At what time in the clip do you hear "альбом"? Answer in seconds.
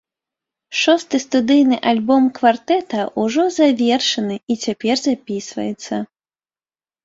1.91-2.23